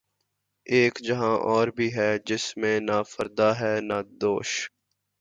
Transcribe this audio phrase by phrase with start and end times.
[0.67, 4.49] اک جہاں اور بھی ہے جس میں نہ فردا ہے نہ دوش